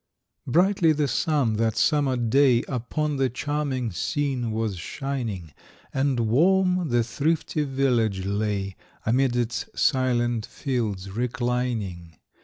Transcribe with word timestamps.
Brightly 0.47 0.93
the 0.93 1.07
sun 1.07 1.57
that 1.57 1.77
summer 1.77 2.17
day 2.17 2.63
Upon 2.67 3.17
the 3.17 3.29
charming 3.29 3.91
scene 3.91 4.49
was 4.51 4.77
shining, 4.77 5.53
And 5.93 6.21
warm 6.21 6.89
the 6.89 7.03
thrifty 7.03 7.63
village 7.65 8.25
lay, 8.25 8.75
Amid 9.05 9.35
its 9.35 9.69
silent 9.75 10.47
fields 10.47 11.11
reclining. 11.11 12.17